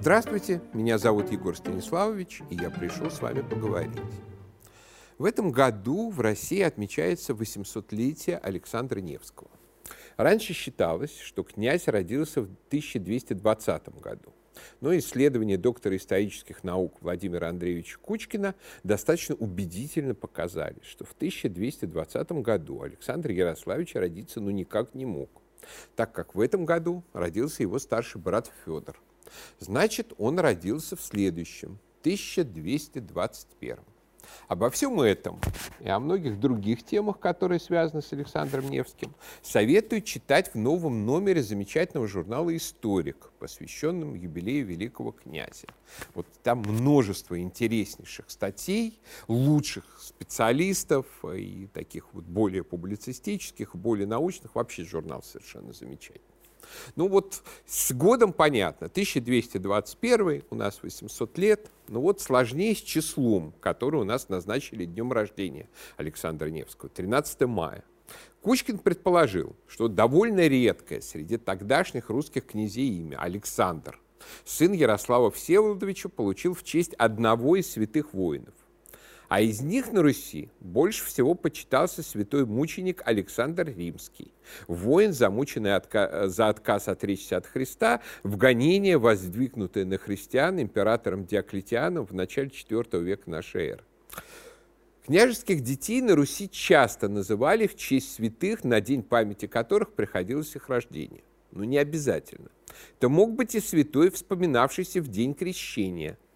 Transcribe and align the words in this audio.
Здравствуйте, 0.00 0.62
меня 0.74 0.96
зовут 0.96 1.32
Егор 1.32 1.56
Станиславович, 1.56 2.42
и 2.50 2.54
я 2.54 2.70
пришел 2.70 3.10
с 3.10 3.20
вами 3.20 3.40
поговорить. 3.40 4.00
В 5.18 5.24
этом 5.24 5.50
году 5.50 6.10
в 6.10 6.20
России 6.20 6.60
отмечается 6.60 7.32
800-летие 7.32 8.38
Александра 8.38 9.00
Невского. 9.00 9.50
Раньше 10.16 10.52
считалось, 10.52 11.18
что 11.18 11.42
князь 11.42 11.88
родился 11.88 12.42
в 12.42 12.44
1220 12.68 14.00
году. 14.00 14.32
Но 14.80 14.96
исследования 14.96 15.58
доктора 15.58 15.96
исторических 15.96 16.62
наук 16.62 16.98
Владимира 17.00 17.48
Андреевича 17.48 17.98
Кучкина 17.98 18.54
достаточно 18.84 19.34
убедительно 19.34 20.14
показали, 20.14 20.78
что 20.84 21.06
в 21.06 21.12
1220 21.12 22.30
году 22.34 22.82
Александр 22.82 23.32
Ярославич 23.32 23.96
родиться 23.96 24.40
ну 24.40 24.50
никак 24.50 24.94
не 24.94 25.06
мог, 25.06 25.42
так 25.96 26.12
как 26.12 26.36
в 26.36 26.40
этом 26.40 26.66
году 26.66 27.02
родился 27.12 27.64
его 27.64 27.80
старший 27.80 28.20
брат 28.20 28.48
Федор. 28.64 28.96
Значит, 29.58 30.12
он 30.18 30.38
родился 30.38 30.96
в 30.96 31.02
следующем, 31.02 31.78
1221. 32.00 33.78
Обо 34.46 34.70
всем 34.70 35.00
этом 35.00 35.40
и 35.80 35.88
о 35.88 35.98
многих 36.00 36.40
других 36.40 36.84
темах, 36.84 37.18
которые 37.18 37.60
связаны 37.60 38.02
с 38.02 38.12
Александром 38.12 38.70
Невским, 38.70 39.14
советую 39.42 40.02
читать 40.02 40.54
в 40.54 40.58
новом 40.58 41.04
номере 41.06 41.42
замечательного 41.42 42.08
журнала 42.08 42.54
«Историк», 42.56 43.30
посвященном 43.38 44.14
юбилею 44.14 44.66
великого 44.66 45.12
князя. 45.12 45.66
Вот 46.14 46.26
там 46.42 46.60
множество 46.60 47.38
интереснейших 47.38 48.30
статей, 48.30 49.00
лучших 49.28 49.84
специалистов 50.00 51.06
и 51.24 51.68
таких 51.72 52.12
вот 52.14 52.24
более 52.24 52.64
публицистических, 52.64 53.74
более 53.76 54.06
научных. 54.06 54.54
Вообще 54.54 54.84
журнал 54.84 55.22
совершенно 55.22 55.72
замечательный. 55.72 56.37
Ну 56.96 57.08
вот 57.08 57.42
с 57.66 57.92
годом 57.92 58.32
понятно, 58.32 58.86
1221, 58.86 60.44
у 60.50 60.54
нас 60.54 60.80
800 60.82 61.38
лет, 61.38 61.70
ну 61.88 62.00
вот 62.00 62.20
сложнее 62.20 62.74
с 62.74 62.80
числом, 62.80 63.52
которое 63.60 63.98
у 63.98 64.04
нас 64.04 64.28
назначили 64.28 64.84
днем 64.84 65.12
рождения 65.12 65.68
Александра 65.96 66.46
Невского, 66.48 66.88
13 66.88 67.42
мая. 67.42 67.84
Кучкин 68.42 68.78
предположил, 68.78 69.56
что 69.66 69.88
довольно 69.88 70.46
редкое 70.46 71.00
среди 71.00 71.36
тогдашних 71.36 72.08
русских 72.08 72.46
князей 72.46 72.98
имя 73.00 73.18
Александр, 73.18 74.00
сын 74.44 74.72
Ярослава 74.72 75.30
Всеволодовича, 75.30 76.08
получил 76.08 76.54
в 76.54 76.62
честь 76.62 76.94
одного 76.94 77.56
из 77.56 77.70
святых 77.70 78.14
воинов. 78.14 78.54
А 79.28 79.42
из 79.42 79.60
них 79.60 79.92
на 79.92 80.02
Руси 80.02 80.50
больше 80.60 81.04
всего 81.04 81.34
почитался 81.34 82.02
святой 82.02 82.46
мученик 82.46 83.02
Александр 83.04 83.68
Римский, 83.68 84.32
воин, 84.66 85.12
замученный 85.12 85.76
отка 85.76 86.28
за 86.28 86.48
отказ 86.48 86.88
отречься 86.88 87.36
от 87.36 87.46
Христа, 87.46 88.00
в 88.22 88.38
гонение, 88.38 88.96
воздвигнутое 88.96 89.84
на 89.84 89.98
христиан 89.98 90.60
императором 90.60 91.26
Диоклетианом 91.26 92.06
в 92.06 92.14
начале 92.14 92.48
IV 92.48 93.02
века 93.02 93.28
нашей 93.28 93.68
эры. 93.68 93.84
Княжеских 95.04 95.62
детей 95.62 96.00
на 96.00 96.14
Руси 96.14 96.48
часто 96.50 97.08
называли 97.08 97.66
в 97.66 97.76
честь 97.76 98.14
святых, 98.14 98.64
на 98.64 98.80
день 98.80 99.02
памяти 99.02 99.46
которых 99.46 99.92
приходилось 99.92 100.56
их 100.56 100.68
рождение. 100.70 101.22
Но 101.50 101.64
не 101.64 101.78
обязательно. 101.78 102.50
Это 102.98 103.08
мог 103.08 103.34
быть 103.34 103.54
и 103.54 103.60
святой, 103.60 104.10
вспоминавшийся 104.10 105.02
в 105.02 105.08
день 105.08 105.34
крещения– 105.34 106.18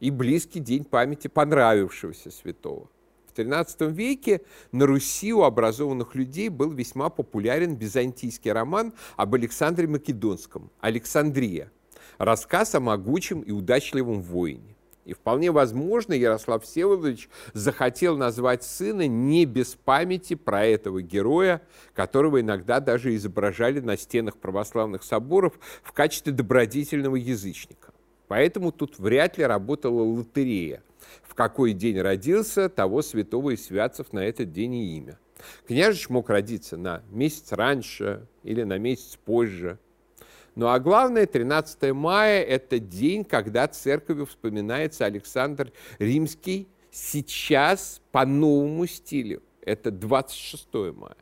и 0.00 0.10
близкий 0.10 0.60
день 0.60 0.84
памяти 0.84 1.28
понравившегося 1.28 2.30
святого. 2.30 2.88
В 3.26 3.36
XIII 3.36 3.90
веке 3.90 4.42
на 4.70 4.86
Руси 4.86 5.32
у 5.32 5.42
образованных 5.42 6.14
людей 6.14 6.48
был 6.48 6.70
весьма 6.70 7.10
популярен 7.10 7.74
византийский 7.74 8.52
роман 8.52 8.92
об 9.16 9.34
Александре 9.34 9.88
Македонском 9.88 10.70
«Александрия», 10.80 11.72
рассказ 12.18 12.74
о 12.74 12.80
могучем 12.80 13.40
и 13.40 13.50
удачливом 13.50 14.22
воине. 14.22 14.76
И 15.04 15.12
вполне 15.12 15.50
возможно, 15.50 16.14
Ярослав 16.14 16.64
Всеволодович 16.64 17.28
захотел 17.52 18.16
назвать 18.16 18.62
сына 18.62 19.06
не 19.06 19.44
без 19.44 19.74
памяти 19.74 20.34
про 20.34 20.64
этого 20.64 21.02
героя, 21.02 21.60
которого 21.92 22.40
иногда 22.40 22.80
даже 22.80 23.14
изображали 23.14 23.80
на 23.80 23.96
стенах 23.96 24.38
православных 24.38 25.02
соборов 25.02 25.58
в 25.82 25.92
качестве 25.92 26.32
добродетельного 26.32 27.16
язычника. 27.16 27.93
Поэтому 28.28 28.72
тут 28.72 28.98
вряд 28.98 29.38
ли 29.38 29.44
работала 29.44 30.02
лотерея. 30.02 30.82
В 31.22 31.34
какой 31.34 31.72
день 31.72 32.00
родился, 32.00 32.68
того 32.68 33.02
святого 33.02 33.50
и 33.50 33.56
святцев 33.56 34.12
на 34.12 34.20
этот 34.20 34.52
день 34.52 34.74
и 34.74 34.96
имя. 34.96 35.18
Княжич 35.66 36.08
мог 36.08 36.30
родиться 36.30 36.76
на 36.76 37.02
месяц 37.10 37.52
раньше 37.52 38.26
или 38.42 38.62
на 38.62 38.78
месяц 38.78 39.16
позже. 39.16 39.78
Ну 40.54 40.68
а 40.68 40.78
главное, 40.78 41.26
13 41.26 41.92
мая– 41.92 42.42
это 42.44 42.78
день, 42.78 43.24
когда 43.24 43.66
церковью 43.66 44.26
вспоминается 44.26 45.04
Александр 45.04 45.72
Римский 45.98 46.68
сейчас 46.90 48.00
по 48.12 48.24
новому 48.24 48.86
стилю. 48.86 49.42
Это 49.62 49.90
26 49.90 50.68
мая. 50.94 51.16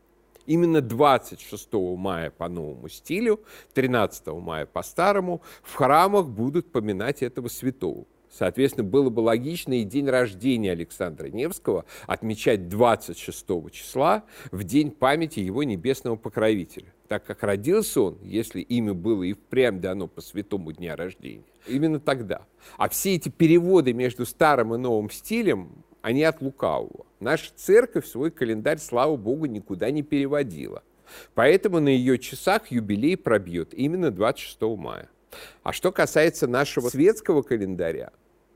Именно 0.47 0.81
26 0.81 1.73
мая 1.97 2.31
по 2.31 2.49
новому 2.49 2.89
стилю, 2.89 3.41
13 3.75 4.27
мая 4.29 4.67
по 4.67 4.83
старому, 4.83 5.43
в 5.63 5.75
храмах 5.75 6.29
будут 6.29 6.73
поминать 6.73 7.23
этого 7.23 7.49
святого. 7.49 8.07
Соответственно, 8.33 8.85
было 8.85 9.11
бы 9.11 9.21
логично 9.21 9.75
и 9.75 9.85
день 9.85 10.09
рождения 10.09 10.73
Александра 10.73 11.27
Невского 11.27 11.85
отмечать 12.07 12.69
26 12.69 13.47
числа 13.71 14.25
в 14.51 14.65
день 14.65 14.91
памяти 14.91 15.41
его 15.41 15.63
небесного 15.65 16.17
покровителя, 16.17 16.95
так 17.09 17.27
как 17.27 17.43
родился 17.43 18.01
он, 18.01 18.19
если 18.23 18.63
имя 18.63 18.95
было 18.95 19.23
и 19.23 19.35
впрямь 19.35 19.81
дано 19.81 20.09
по 20.09 20.23
святому 20.23 20.73
дня 20.73 20.97
рождения, 20.97 21.45
именно 21.69 22.01
тогда. 22.01 22.47
А 22.79 22.89
все 22.89 23.17
эти 23.17 23.29
переводы 23.29 23.93
между 23.93 24.25
старым 24.25 24.75
и 24.75 24.79
новым 24.79 25.11
стилем 25.11 25.85
а 26.03 26.13
не 26.13 26.25
от 26.25 26.43
лукавого. 26.43 27.07
Наша 27.21 27.51
церковь 27.57 28.07
свой 28.07 28.31
календарь, 28.31 28.79
слава 28.79 29.17
богу, 29.17 29.47
никуда 29.47 29.91
не 29.91 30.03
переводила. 30.03 30.83
Поэтому 31.35 31.81
на 31.81 31.89
ее 31.89 32.19
часах 32.19 32.71
юбилей 32.71 33.17
пробьет 33.17 33.73
именно 33.73 34.11
26 34.11 34.61
мая. 34.77 35.09
А 35.63 35.73
что 35.73 35.93
касается 35.93 36.47
нашего 36.47 36.89
светского 36.89 37.43
календаря, 37.43 38.11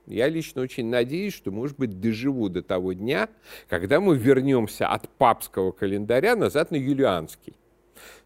я 0.07 0.29
лично 0.29 0.63
очень 0.63 0.87
надеюсь, 0.87 1.35
что, 1.35 1.51
может 1.51 1.79
быть, 1.79 2.01
доживу 2.01 2.49
до 2.49 2.63
того 2.63 2.93
дня, 2.93 3.29
когда 3.69 4.01
мы 4.01 4.17
вернемся 4.17 4.89
от 4.89 5.09
папского 5.09 5.73
календаря 5.73 6.37
назад 6.37 6.71
на 6.71 6.77
юлианский. 6.77 7.57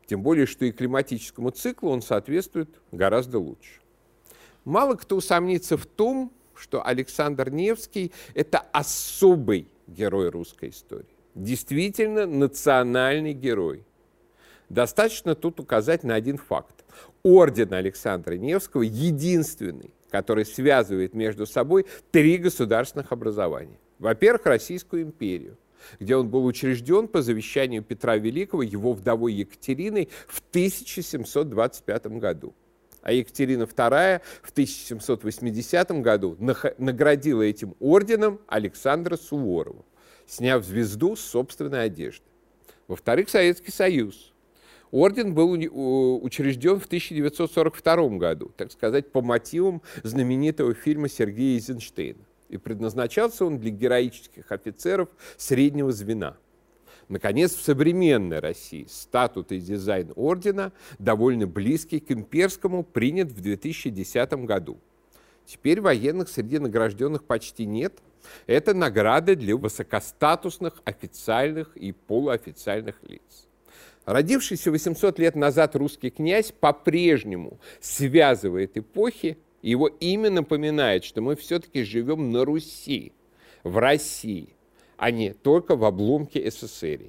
Тем 0.07 0.23
более, 0.23 0.47
что 0.47 0.65
и 0.65 0.73
климатическому 0.73 1.51
циклу 1.51 1.91
он 1.91 2.03
соответствует 2.03 2.69
гораздо 2.91 3.39
лучше. 3.39 3.81
Мало 4.65 4.95
кто 4.95 5.17
усомнится 5.17 5.77
в 5.77 5.87
том, 5.87 6.33
что 6.61 6.87
Александр 6.87 7.51
Невский– 7.51 8.13
это 8.35 8.59
особый 8.73 9.67
герой 9.87 10.29
русской 10.29 10.69
истории. 10.69 11.07
Действительно 11.35 12.27
национальный 12.27 13.33
герой. 13.33 13.85
Достаточно 14.69 15.35
тут 15.35 15.59
указать 15.59 16.05
на 16.05 16.15
один 16.15 16.37
факт. 16.37 16.85
Орден 17.23 17.73
Александра 17.73 18.35
Невского 18.35 18.83
единственный, 18.83 19.91
который 20.11 20.45
связывает 20.45 21.15
между 21.15 21.47
собой 21.47 21.87
три 22.11 22.37
государственных 22.39 23.11
образования. 23.13 23.79
Во-первых, 23.99 24.47
Российскую 24.47 25.03
империю, 25.03 25.57
где 25.99 26.17
он 26.17 26.29
был 26.29 26.45
учрежден 26.45 27.09
по 27.09 27.23
завещанию 27.23 27.83
Петра 27.83 28.17
Великого 28.17 28.63
его 28.63 28.93
вдовой 28.93 29.33
Екатериной 29.33 30.09
в 30.29 30.41
1725 30.51 32.07
году 32.19 32.55
а 33.03 33.13
Екатерина 33.13 33.65
II 33.65 34.21
в 34.43 34.51
1780 34.51 35.91
году 36.03 36.37
наградила 36.79 37.43
этим 37.43 37.75
орденом 37.81 38.41
Александра 38.47 39.17
Суворова, 39.17 39.85
сняв 40.27 40.65
звезду 40.65 41.17
с 41.17 41.21
собственной 41.21 41.85
одежды. 41.85 42.25
Во-вторых, 42.89 43.31
Советский 43.31 43.73
Союз. 43.73 44.33
Орден 44.91 45.35
был 45.35 45.53
учрежден 45.53 46.81
в 46.81 46.87
1942 46.87 48.09
году, 48.19 48.51
так 48.57 48.73
сказать, 48.73 49.13
по 49.13 49.23
мотивам 49.23 49.83
знаменитого 50.03 50.75
фильма 50.75 51.09
Сергея 51.09 51.55
Эйзенштейна. 51.55 52.25
И 52.49 52.57
предназначался 52.57 53.45
он 53.45 53.59
для 53.61 53.71
героических 53.71 54.51
офицеров 54.51 55.09
среднего 55.37 55.93
звена– 55.93 56.37
Наконец, 57.11 57.57
в 57.57 57.65
современной 57.65 58.39
России 58.39 58.87
статут 58.89 59.51
и 59.51 59.59
дизайн 59.59 60.13
ордена, 60.15 60.73
довольно 61.01 61.49
близкий 61.49 61.99
к 61.99 62.13
имперскому, 62.13 62.85
принят 62.85 63.33
в 63.33 63.41
2010 63.41 64.33
году. 64.45 64.79
Теперь 65.45 65.81
военных 65.81 66.29
среди 66.29 66.61
награжденных 66.61 67.25
почти 67.25 67.67
нет. 67.67 67.99
Это 68.47 68.75
награды 68.75 69.35
для 69.35 69.57
высокостатусных 69.57 70.81
официальных 70.85 71.77
и 71.77 71.91
полуофициальных 71.91 73.03
лиц. 73.03 73.49
Родившийся 74.05 74.71
800 74.71 75.19
лет 75.19 75.35
назад 75.35 75.75
русский 75.75 76.11
князь 76.11 76.53
по-прежнему 76.53 77.59
связывает 77.81 78.79
эпохи, 78.79 79.37
его 79.63 79.89
имя 79.89 80.31
напоминает, 80.31 81.03
что 81.03 81.23
мы 81.23 81.35
все-таки 81.35 81.83
живем 81.83 82.31
на 82.31 82.45
Руси, 82.45 83.13
в 83.65 83.79
России– 83.79 84.55
а 85.01 85.11
не 85.11 85.33
только 85.33 85.77
в 85.77 85.85
обломке 85.85 86.51
СССР. 86.51 87.01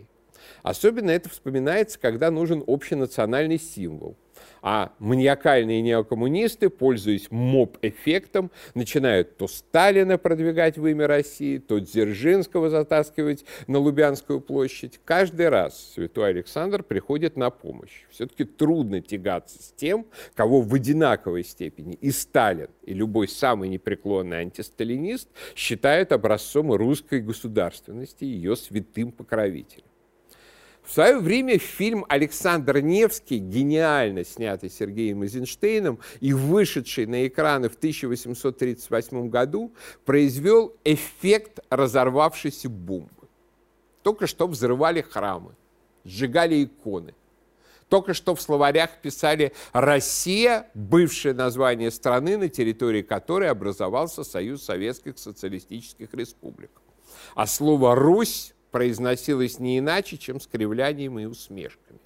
Особенно 0.64 1.12
это 1.12 1.28
вспоминается, 1.28 2.00
когда 2.00 2.32
нужен 2.32 2.64
общенациональный 2.66 3.60
символ. 3.60 4.16
А 4.62 4.94
маниакальные 5.00 5.82
неокоммунисты, 5.82 6.70
пользуясь 6.70 7.30
моб-эффектом, 7.32 8.52
начинают 8.74 9.38
то 9.38 9.48
Сталина 9.48 10.18
продвигать 10.18 10.78
в 10.78 10.86
имя 10.88 11.08
России, 11.08 11.58
то 11.58 11.80
Дзержинского 11.80 12.70
затаскивать 12.70 13.46
на 13.68 13.80
Лубянскую 13.80 14.42
площадь. 14.42 15.00
Каждый 15.04 15.50
раз 15.50 15.94
святой 15.94 16.30
Александр 16.30 16.84
приходит 16.84 17.38
на 17.38 17.50
помощь. 17.50 18.06
Все-таки 18.10 18.44
трудно 18.44 19.02
тягаться 19.02 19.62
с 19.62 19.72
тем, 19.72 20.06
кого 20.36 20.62
в 20.62 20.74
одинаковой 20.74 21.44
степени 21.44 21.94
и 22.02 22.12
Сталин, 22.12 22.70
и 22.84 22.94
любой 22.94 23.28
самый 23.28 23.70
непреклонный 23.70 24.40
антисталинист 24.40 25.30
считают 25.56 26.12
образцом 26.12 26.72
русской 26.74 27.22
государственности, 27.22 28.24
ее 28.24 28.56
святым 28.56 29.12
покровителем. 29.12 29.91
В 30.84 30.94
свое 30.94 31.20
время 31.20 31.58
фильм 31.58 32.06
«Александр 32.10 32.80
Невский», 32.80 33.38
гениально 33.38 34.26
снятый 34.26 34.70
Сергеем 34.70 35.24
Эйзенштейном 35.24 36.00
и 36.20 36.34
вышедший 36.34 37.06
на 37.06 37.28
экраны 37.28 37.70
в 37.70 37.76
1838 37.76 39.30
году, 39.30 39.72
произвел 40.06 40.76
эффект 40.84 41.60
разорвавшейся 41.70 42.68
бомбы. 42.68 43.10
Только 44.02 44.26
что 44.28 44.48
взрывали 44.48 45.02
храмы, 45.02 45.52
сжигали 46.04 46.64
иконы. 46.64 47.14
Только 47.88 48.14
что 48.14 48.36
в 48.36 48.42
словарях 48.42 49.02
писали 49.02 49.54
«Россия»– 49.74 50.70
бывшее 50.74 51.34
название 51.34 51.92
страны, 51.92 52.38
на 52.38 52.48
территории 52.48 53.02
которой 53.02 53.50
образовался 53.50 54.24
Союз 54.24 54.64
Советских 54.64 55.20
Социалистических 55.20 56.14
Республик. 56.14 56.72
А 57.36 57.46
слово 57.46 57.96
«Русь» 57.96 58.54
произносилось 58.72 59.60
не 59.60 59.80
иначе, 59.80 60.18
чем 60.18 60.40
с 60.40 60.48
кривлянием 60.48 61.20
и 61.20 61.26
усмешками. 61.26 62.00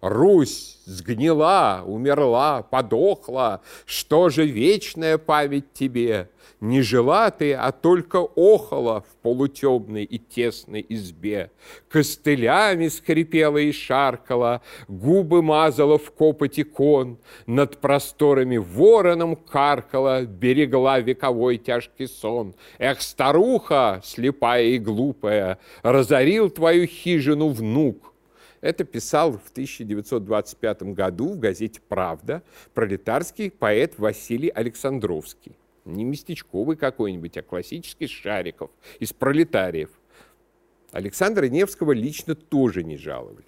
Русь 0.00 0.78
сгнила, 0.84 1.82
умерла, 1.84 2.62
подохла, 2.62 3.60
что 3.84 4.28
же 4.28 4.46
вечная 4.46 5.18
память 5.18 5.72
тебе? 5.72 6.30
Не 6.60 6.82
жила 6.82 7.30
ты, 7.30 7.52
а 7.52 7.70
только 7.70 8.18
охала 8.18 9.02
в 9.02 9.22
полутемной 9.22 10.02
и 10.02 10.18
тесной 10.18 10.84
избе. 10.88 11.52
Костылями 11.88 12.88
скрипела 12.88 13.58
и 13.58 13.70
шаркала, 13.70 14.62
губы 14.88 15.40
мазала 15.40 15.98
в 15.98 16.10
копоти 16.10 16.64
кон, 16.64 17.18
над 17.46 17.78
просторами 17.78 18.56
вороном 18.56 19.36
каркала, 19.36 20.22
берегла 20.22 20.98
вековой 20.98 21.58
тяжкий 21.58 22.08
сон. 22.08 22.54
Эх, 22.78 23.02
старуха, 23.02 24.00
слепая 24.04 24.64
и 24.64 24.78
глупая, 24.78 25.58
разорил 25.82 26.50
твою 26.50 26.88
хижину 26.88 27.50
внук, 27.50 28.07
это 28.60 28.84
писал 28.84 29.32
в 29.32 29.50
1925 29.50 30.82
году 30.94 31.34
в 31.34 31.38
газете 31.38 31.80
«Правда» 31.88 32.42
пролетарский 32.74 33.50
поэт 33.50 33.98
Василий 33.98 34.48
Александровский. 34.48 35.56
Не 35.84 36.04
местечковый 36.04 36.76
какой-нибудь, 36.76 37.36
а 37.38 37.42
классический 37.42 38.08
Шариков 38.08 38.70
из 38.98 39.12
пролетариев. 39.12 39.90
Александра 40.92 41.46
Невского 41.46 41.92
лично 41.92 42.34
тоже 42.34 42.82
не 42.82 42.96
жаловали. 42.96 43.46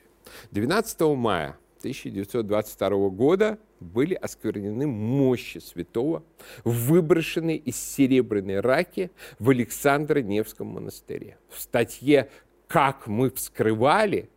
12 0.50 1.00
мая 1.16 1.56
1922 1.80 3.08
года 3.08 3.58
были 3.80 4.14
осквернены 4.14 4.86
мощи 4.86 5.58
святого, 5.58 6.22
выброшенные 6.64 7.56
из 7.56 7.76
серебряной 7.76 8.60
раки 8.60 9.10
в 9.38 9.48
Александро-Невском 9.48 10.66
монастыре. 10.66 11.38
В 11.48 11.58
статье 11.60 12.28
«Как 12.68 13.06
мы 13.06 13.30
вскрывали» 13.30 14.28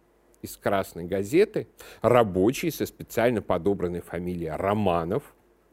из 0.44 0.57
«Красной 0.57 1.06
газеты» 1.06 1.68
рабочий 2.01 2.69
со 2.69 2.86
специально 2.86 3.42
подобранной 3.42 4.01
фамилией 4.01 4.51
Романов 4.51 5.24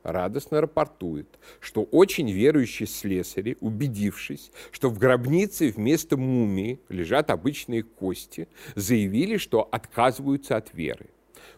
радостно 0.02 0.60
рапортует, 0.60 1.38
что 1.58 1.82
очень 1.82 2.30
верующие 2.30 2.86
слесари, 2.86 3.58
убедившись, 3.60 4.50
что 4.70 4.88
в 4.88 4.98
гробнице 4.98 5.68
вместо 5.68 6.16
мумии 6.16 6.80
лежат 6.88 7.30
обычные 7.30 7.82
кости, 7.82 8.48
заявили, 8.76 9.36
что 9.36 9.68
отказываются 9.70 10.56
от 10.56 10.72
веры. 10.72 11.10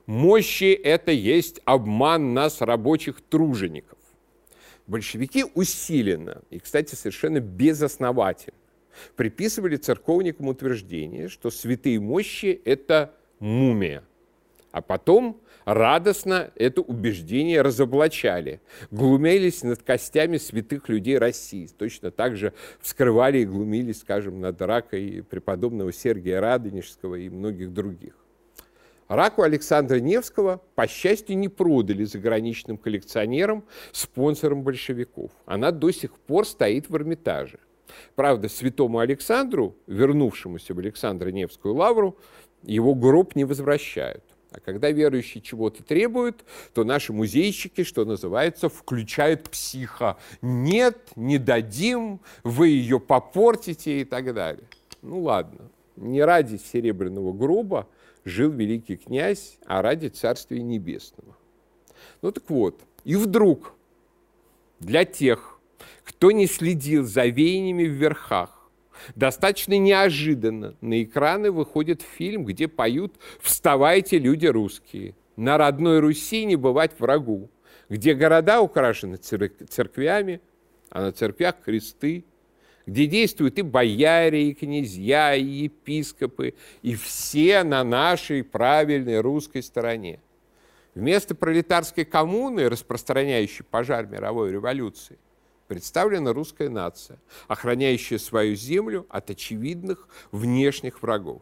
Мощи 0.06 0.72
это 0.72 1.12
есть 1.12 1.60
обман 1.64 2.34
нас, 2.34 2.60
рабочих 2.60 3.20
тружеников. 3.20 3.98
Большевики 4.86 5.44
усиленно 5.54 6.42
и, 6.50 6.58
кстати, 6.58 6.96
совершенно 6.96 7.38
безосновательно 7.38 8.61
приписывали 9.16 9.76
церковникам 9.76 10.48
утверждение, 10.48 11.28
что 11.28 11.50
святые 11.50 12.00
мощи– 12.00 12.60
это 12.64 13.14
мумия. 13.38 14.04
А 14.72 14.80
потом 14.80 15.40
радостно 15.64 16.50
это 16.56 16.80
убеждение 16.80 17.62
разоблачали, 17.62 18.60
глумились 18.90 19.62
над 19.62 19.82
костями 19.82 20.38
святых 20.38 20.88
людей 20.88 21.18
России. 21.18 21.68
Точно 21.76 22.10
так 22.10 22.36
же 22.36 22.54
вскрывали 22.80 23.38
и 23.38 23.44
глумились, 23.44 24.00
скажем, 24.00 24.40
над 24.40 24.60
ракой 24.62 25.24
преподобного 25.28 25.92
Сергия 25.92 26.40
Радонежского 26.40 27.16
и 27.16 27.28
многих 27.28 27.72
других. 27.72 28.14
Раку 29.08 29.42
Александра 29.42 29.96
Невского, 29.96 30.62
по 30.74 30.86
счастью, 30.86 31.36
не 31.36 31.48
продали 31.48 32.04
заграничным 32.04 32.78
коллекционерам, 32.78 33.64
спонсорам 33.92 34.62
большевиков. 34.62 35.30
Она 35.44 35.70
до 35.70 35.90
сих 35.90 36.12
пор 36.12 36.46
стоит 36.46 36.88
в 36.88 36.96
Эрмитаже– 36.96 37.58
Правда, 38.14 38.48
святому 38.48 38.98
Александру, 38.98 39.76
вернувшемуся 39.86 40.74
в 40.74 40.78
Александро-Невскую 40.78 41.74
лавру, 41.74 42.16
его 42.62 42.94
гроб 42.94 43.34
не 43.36 43.44
возвращают. 43.44 44.24
А 44.52 44.60
когда 44.60 44.90
верующие 44.90 45.42
чего-то 45.42 45.82
требуют, 45.82 46.44
то 46.74 46.84
наши 46.84 47.12
музейщики, 47.12 47.84
что 47.84 48.04
называется, 48.04 48.68
включают 48.68 49.48
психа. 49.48 50.18
Нет, 50.42 50.98
не 51.16 51.38
дадим, 51.38 52.20
вы 52.44 52.68
ее 52.68 53.00
попортите 53.00 54.02
и 54.02 54.04
так 54.04 54.34
далее. 54.34 54.68
Ну 55.00 55.22
ладно, 55.22 55.70
не 55.96 56.22
ради 56.22 56.56
серебряного 56.56 57.32
гроба 57.32 57.88
жил 58.24 58.50
великий 58.50 58.96
князь, 58.96 59.58
а 59.66 59.80
ради 59.80 60.08
Царствия 60.08 60.62
Небесного. 60.62 61.36
Ну 62.20 62.30
так 62.30 62.48
вот, 62.50 62.80
и 63.04 63.16
вдруг 63.16 63.74
для 64.80 65.04
тех, 65.04 65.51
кто 66.04 66.30
не 66.30 66.46
следил 66.46 67.04
за 67.04 67.26
веяниями 67.26 67.84
в 67.84 67.92
верхах, 67.92 68.62
Достаточно 69.14 69.78
неожиданно 69.78 70.76
на 70.80 71.02
экраны 71.02 71.50
выходит 71.50 72.02
фильм, 72.02 72.44
где 72.44 72.68
поют 72.68 73.14
«Вставайте, 73.40 74.18
люди 74.18 74.46
русские». 74.46 75.14
На 75.36 75.56
родной 75.56 76.00
Руси 76.00 76.44
не 76.44 76.56
бывать 76.56 76.92
врагу, 76.98 77.50
где 77.88 78.14
города 78.14 78.60
украшены 78.60 79.16
церквями, 79.16 80.40
а 80.90 81.02
на 81.02 81.12
церквях 81.12 81.56
кресты, 81.64 82.24
где 82.86 83.06
действуют 83.06 83.58
и 83.58 83.62
бояре, 83.62 84.50
и 84.50 84.54
князья, 84.54 85.34
и 85.34 85.44
епископы, 85.44 86.54
и 86.82 86.94
все 86.94 87.62
на 87.62 87.82
нашей 87.82 88.44
правильной 88.44 89.20
русской 89.20 89.62
стороне. 89.62 90.20
Вместо 90.94 91.34
пролетарской 91.34 92.04
коммуны, 92.04 92.68
распространяющей 92.68 93.64
пожар 93.64 94.06
мировой 94.06 94.52
революции, 94.52 95.18
представлена 95.72 96.34
русская 96.34 96.68
нация, 96.68 97.18
охраняющая 97.48 98.18
свою 98.18 98.54
землю 98.54 99.06
от 99.08 99.30
очевидных 99.30 100.06
внешних 100.30 101.00
врагов. 101.00 101.40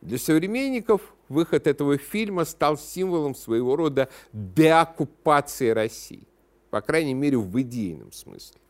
Для 0.00 0.16
современников 0.16 1.00
выход 1.28 1.66
этого 1.66 1.98
фильма 1.98 2.44
стал 2.44 2.78
символом 2.78 3.34
своего 3.34 3.74
рода 3.74 4.08
деоккупации 4.32 5.70
России, 5.70 6.28
по 6.70 6.80
крайней 6.80 7.14
мере, 7.14 7.36
в 7.36 7.60
идейном 7.60 8.12
смысле. 8.12 8.60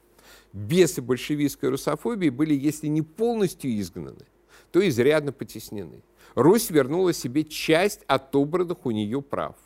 Бесы 0.55 1.03
большевистской 1.03 1.69
русофобии 1.69 2.31
были, 2.31 2.55
если 2.55 2.87
не 2.87 3.03
полностью 3.03 3.79
изгнаны, 3.79 4.25
то 4.73 4.89
изрядно 4.89 5.33
потеснены. 5.33 6.03
Русь 6.35 6.71
вернула 6.71 7.13
себе 7.13 7.45
часть 7.45 8.05
отобранных 8.07 8.87
у 8.87 8.91
нее 8.91 9.21
прав. 9.21 9.57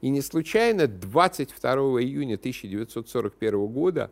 И 0.00 0.08
не 0.08 0.22
случайно 0.22 0.86
22 0.86 1.72
июня 2.00 2.36
1941 2.36 3.66
года 3.66 4.10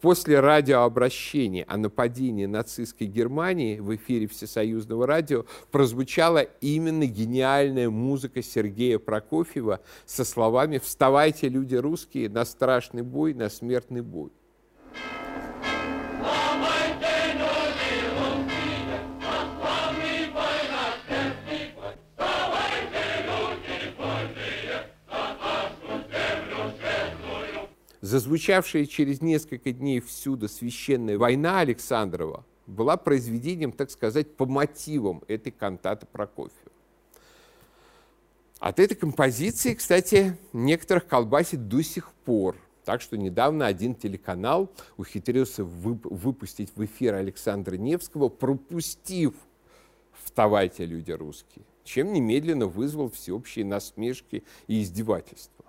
после 0.00 0.40
радиообращения 0.40 1.64
о 1.68 1.76
нападении 1.76 2.46
нацистской 2.46 3.06
Германии 3.06 3.78
в 3.78 3.94
эфире 3.96 4.28
Всесоюзного 4.28 5.06
радио 5.06 5.44
прозвучала 5.70 6.38
именно 6.38 7.06
гениальная 7.06 7.90
музыка 7.90 8.42
Сергея 8.42 8.98
Прокофьева 8.98 9.80
со 10.06 10.24
словами 10.24 10.78
«Вставайте, 10.78 11.48
люди 11.48 11.74
русские, 11.74 12.30
на 12.30 12.46
страшный 12.46 13.02
бой, 13.02 13.34
на 13.34 13.50
смертный 13.50 14.00
бой». 14.00 14.30
Зазвучавшая 28.06 28.86
через 28.86 29.20
несколько 29.20 29.72
дней 29.72 29.98
всюду 29.98 30.46
священная 30.46 31.18
война 31.18 31.58
Александрова 31.58 32.46
была 32.68 32.96
произведением, 32.96 33.72
так 33.72 33.90
сказать, 33.90 34.36
по 34.36 34.46
мотивам 34.46 35.24
этой 35.26 35.50
кантаты 35.50 36.06
Прокофьева. 36.06 36.70
От 38.60 38.78
этой 38.78 38.94
композиции, 38.94 39.74
кстати, 39.74 40.38
некоторых 40.52 41.08
колбасит 41.08 41.66
до 41.66 41.82
сих 41.82 42.12
пор. 42.24 42.56
Так 42.84 43.00
что 43.00 43.16
недавно 43.16 43.66
один 43.66 43.96
телеканал 43.96 44.70
ухитрился 44.96 45.64
выпустить 45.64 46.70
в 46.76 46.84
эфир 46.84 47.14
Александра 47.14 47.74
Невского, 47.76 48.28
пропустив 48.28 49.34
«Вставайте, 50.22 50.86
люди 50.86 51.10
русские», 51.10 51.64
чем 51.82 52.12
немедленно 52.12 52.68
вызвал 52.68 53.10
всеобщие 53.10 53.64
насмешки 53.64 54.44
и 54.68 54.80
издевательства. 54.80 55.65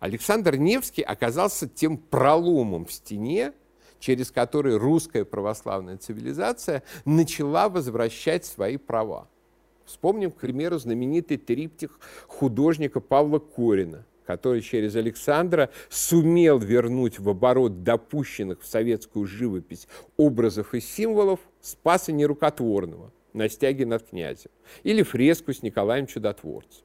Александр 0.00 0.56
Невский 0.56 1.02
оказался 1.02 1.68
тем 1.68 1.96
проломом 1.96 2.84
в 2.84 2.92
стене, 2.92 3.52
через 4.00 4.30
который 4.30 4.76
русская 4.76 5.24
православная 5.24 5.96
цивилизация 5.96 6.82
начала 7.04 7.68
возвращать 7.68 8.44
свои 8.44 8.76
права. 8.76 9.28
Вспомним, 9.84 10.30
к 10.30 10.36
примеру, 10.36 10.78
знаменитый 10.78 11.36
триптих 11.36 11.98
художника 12.26 13.00
Павла 13.00 13.38
Корина, 13.38 14.06
который 14.26 14.62
через 14.62 14.96
Александра 14.96 15.70
сумел 15.90 16.58
вернуть 16.58 17.18
в 17.18 17.28
оборот 17.28 17.82
допущенных 17.82 18.62
в 18.62 18.66
советскую 18.66 19.26
живопись 19.26 19.86
образов 20.16 20.74
и 20.74 20.80
символов 20.80 21.40
Спаса 21.60 22.12
Нерукотворного 22.12 23.12
на 23.32 23.48
стяге 23.48 23.84
над 23.84 24.08
князем 24.08 24.50
или 24.82 25.02
фреску 25.02 25.52
с 25.52 25.62
Николаем 25.62 26.06
Чудотворцем. 26.06 26.84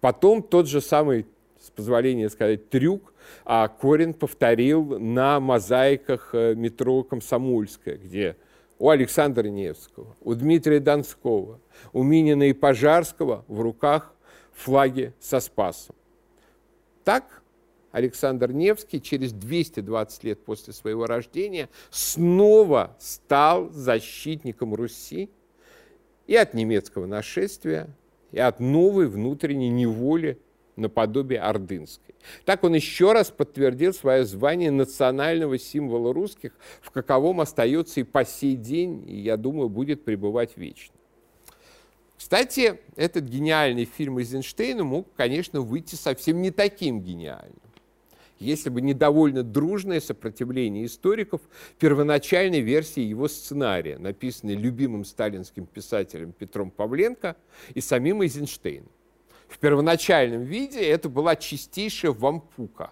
Потом 0.00 0.42
тот 0.42 0.68
же 0.68 0.80
самый 0.80 1.26
с 1.62 1.70
позволения 1.70 2.28
сказать, 2.28 2.68
трюк, 2.68 3.14
а 3.44 3.68
Корин 3.68 4.14
повторил 4.14 4.98
на 4.98 5.38
мозаиках 5.38 6.30
э, 6.32 6.54
метро 6.54 7.04
Комсомольская, 7.04 7.96
где 7.96 8.36
у 8.78 8.88
Александра 8.88 9.46
Невского, 9.46 10.16
у 10.20 10.34
Дмитрия 10.34 10.80
Донского, 10.80 11.60
у 11.92 12.02
Минина 12.02 12.44
и 12.44 12.52
Пожарского 12.52 13.44
в 13.46 13.60
руках 13.60 14.12
флаги 14.52 15.14
со 15.20 15.38
Спасом. 15.38 15.94
Так 17.04 17.42
Александр 17.92 18.50
Невский 18.50 19.00
через 19.00 19.32
220 19.32 20.24
лет 20.24 20.44
после 20.44 20.72
своего 20.72 21.06
рождения 21.06 21.68
снова 21.90 22.96
стал 22.98 23.70
защитником 23.70 24.74
Руси 24.74 25.30
и 26.26 26.34
от 26.34 26.54
немецкого 26.54 27.06
нашествия, 27.06 27.88
и 28.32 28.38
от 28.38 28.58
новой 28.60 29.06
внутренней 29.06 29.68
неволи 29.68 30.38
наподобие 30.76 31.40
ордынской. 31.40 32.14
Так 32.44 32.64
он 32.64 32.74
еще 32.74 33.12
раз 33.12 33.30
подтвердил 33.30 33.92
свое 33.92 34.24
звание 34.24 34.70
национального 34.70 35.58
символа 35.58 36.12
русских, 36.12 36.52
в 36.80 36.90
каковом 36.90 37.40
остается 37.40 38.00
и 38.00 38.04
по 38.04 38.24
сей 38.24 38.56
день, 38.56 39.04
и, 39.08 39.20
я 39.20 39.36
думаю, 39.36 39.68
будет 39.68 40.04
пребывать 40.04 40.56
вечно. 40.56 40.94
Кстати, 42.16 42.78
этот 42.94 43.24
гениальный 43.24 43.84
фильм 43.84 44.18
Эйзенштейна 44.18 44.84
мог, 44.84 45.08
конечно, 45.16 45.60
выйти 45.60 45.96
совсем 45.96 46.40
не 46.40 46.50
таким 46.50 47.00
гениальным. 47.00 47.58
Если 48.38 48.70
бы 48.70 48.80
не 48.80 48.94
довольно 48.94 49.42
дружное 49.42 50.00
сопротивление 50.00 50.86
историков 50.86 51.40
первоначальной 51.78 52.60
версии 52.60 53.02
его 53.02 53.28
сценария, 53.28 53.98
написанной 53.98 54.54
любимым 54.54 55.04
сталинским 55.04 55.66
писателем 55.66 56.32
Петром 56.32 56.70
Павленко 56.70 57.36
и 57.74 57.80
самим 57.80 58.22
Эйзенштейном. 58.22 58.88
В 59.52 59.58
первоначальном 59.58 60.44
виде 60.44 60.80
это 60.80 61.10
была 61.10 61.36
чистейшая 61.36 62.12
вампука, 62.12 62.90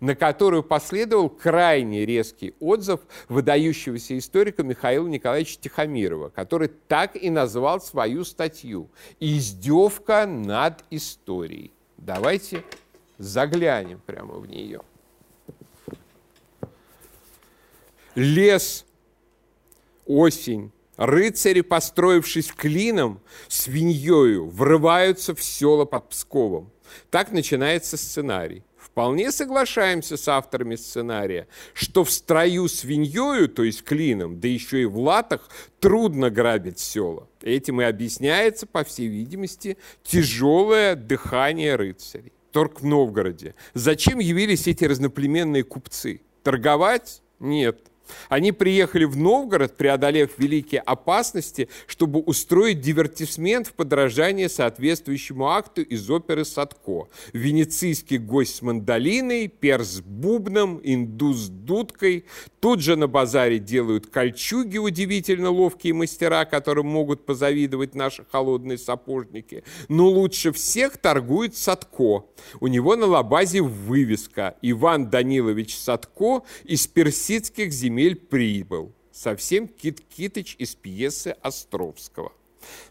на 0.00 0.16
которую 0.16 0.64
последовал 0.64 1.30
крайне 1.30 2.04
резкий 2.04 2.56
отзыв 2.58 3.02
выдающегося 3.28 4.18
историка 4.18 4.64
Михаила 4.64 5.06
Николаевича 5.06 5.60
Тихомирова, 5.60 6.30
который 6.30 6.66
так 6.88 7.14
и 7.14 7.30
назвал 7.30 7.80
свою 7.80 8.24
статью 8.24 8.90
«Издевка 9.20 10.26
над 10.26 10.84
историей». 10.90 11.72
Давайте 11.98 12.64
заглянем 13.18 14.00
прямо 14.04 14.34
в 14.34 14.46
нее. 14.48 14.80
Лес, 18.16 18.84
осень, 20.04 20.72
Рыцари, 20.96 21.62
построившись 21.62 22.52
клином, 22.52 23.20
свиньёю, 23.48 24.48
врываются 24.48 25.34
в 25.34 25.42
села 25.42 25.84
под 25.84 26.10
Псковом. 26.10 26.70
Так 27.10 27.32
начинается 27.32 27.96
сценарий. 27.96 28.62
Вполне 28.76 29.32
соглашаемся 29.32 30.18
с 30.18 30.28
авторами 30.28 30.76
сценария, 30.76 31.48
что 31.72 32.04
в 32.04 32.10
строю 32.10 32.68
свиньёю, 32.68 33.48
то 33.48 33.62
есть 33.62 33.84
клином, 33.84 34.38
да 34.38 34.48
еще 34.48 34.82
и 34.82 34.84
в 34.84 34.98
латах, 34.98 35.48
трудно 35.80 36.28
грабить 36.28 36.78
села. 36.78 37.26
Этим 37.40 37.80
и 37.80 37.84
объясняется, 37.84 38.66
по 38.66 38.84
всей 38.84 39.06
видимости, 39.06 39.78
тяжелое 40.02 40.94
дыхание 40.94 41.76
рыцарей. 41.76 42.32
Торг 42.50 42.82
в 42.82 42.84
Новгороде. 42.84 43.54
Зачем 43.72 44.18
явились 44.18 44.66
эти 44.66 44.84
разноплеменные 44.84 45.64
купцы? 45.64 46.20
Торговать? 46.42 47.22
Нет. 47.40 47.91
Они 48.28 48.52
приехали 48.52 49.04
в 49.04 49.16
Новгород, 49.16 49.76
преодолев 49.76 50.30
великие 50.38 50.80
опасности, 50.80 51.68
чтобы 51.86 52.20
устроить 52.20 52.80
дивертисмент 52.80 53.68
в 53.68 53.72
подражание 53.74 54.48
соответствующему 54.48 55.48
акту 55.48 55.82
из 55.82 56.08
оперы 56.10 56.44
Садко. 56.44 57.08
Венецийский 57.32 58.18
гость 58.18 58.56
с 58.56 58.62
мандолиной, 58.62 59.48
перс 59.48 59.92
с 59.92 60.00
бубном, 60.00 60.80
индус 60.82 61.36
с 61.36 61.48
дудкой. 61.48 62.24
Тут 62.60 62.80
же 62.80 62.96
на 62.96 63.06
базаре 63.06 63.58
делают 63.58 64.06
кольчуги, 64.06 64.78
удивительно 64.78 65.50
ловкие 65.50 65.94
мастера, 65.94 66.44
которым 66.44 66.86
могут 66.86 67.26
позавидовать 67.26 67.94
наши 67.94 68.24
холодные 68.30 68.78
сапожники. 68.78 69.64
Но 69.88 70.08
лучше 70.08 70.52
всех 70.52 70.96
торгует 70.96 71.56
Садко. 71.56 72.24
У 72.60 72.66
него 72.66 72.96
на 72.96 73.06
лабазе 73.06 73.60
вывеска 73.60 74.56
«Иван 74.62 75.10
Данилович 75.10 75.76
Садко 75.76 76.42
из 76.64 76.86
персидских 76.86 77.72
земель 77.72 78.01
земель 78.02 78.16
прибыл. 78.16 78.92
Совсем 79.12 79.68
Кит 79.68 80.00
Китыч 80.00 80.56
из 80.58 80.74
пьесы 80.74 81.36
Островского. 81.42 82.32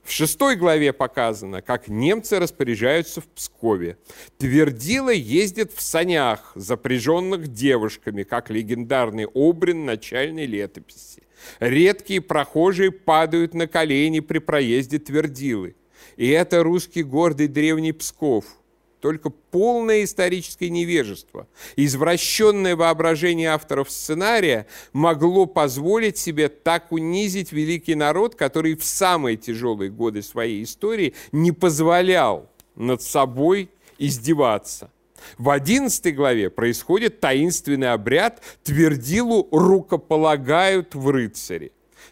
В 0.03 0.11
шестой 0.11 0.55
главе 0.55 0.93
показано, 0.93 1.61
как 1.61 1.87
немцы 1.87 2.39
распоряжаются 2.39 3.21
в 3.21 3.27
Пскове. 3.27 3.97
Твердила 4.37 5.09
ездит 5.09 5.71
в 5.73 5.81
санях, 5.81 6.51
запряженных 6.55 7.47
девушками, 7.47 8.23
как 8.23 8.49
легендарный 8.49 9.25
обрин 9.25 9.85
начальной 9.85 10.45
летописи. 10.45 11.23
Редкие 11.59 12.21
прохожие 12.21 12.91
падают 12.91 13.53
на 13.53 13.67
колени 13.67 14.19
при 14.19 14.39
проезде 14.39 14.99
Твердилы. 14.99 15.75
И 16.17 16.27
это 16.27 16.63
русский 16.63 17.03
гордый 17.03 17.47
древний 17.47 17.93
Псков– 17.93 18.45
только 19.01 19.29
полное 19.29 20.03
историческое 20.03 20.69
невежество, 20.69 21.47
извращенное 21.75 22.75
воображение 22.75 23.49
авторов 23.49 23.89
сценария 23.89 24.67
могло 24.93 25.47
позволить 25.47 26.17
себе 26.17 26.47
так 26.47 26.91
унизить 26.91 27.51
великий 27.51 27.95
народ, 27.95 28.35
который 28.35 28.75
в 28.75 28.83
самые 28.83 29.35
тяжелые 29.37 29.89
годы 29.89 30.21
своей 30.21 30.63
истории 30.63 31.15
не 31.31 31.51
позволял 31.51 32.49
над 32.75 33.01
собой 33.01 33.69
издеваться. 33.97 34.91
В 35.37 35.49
11 35.49 36.15
главе 36.15 36.49
происходит 36.49 37.19
таинственный 37.19 37.91
обряд, 37.91 38.41
твердилу 38.63 39.47
рукополагают 39.51 40.95
в 40.95 41.09
рыцаре. 41.09 41.71